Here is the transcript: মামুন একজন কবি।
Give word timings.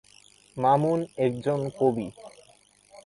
মামুন 0.57 0.99
একজন 1.17 1.59
কবি। 1.79 2.07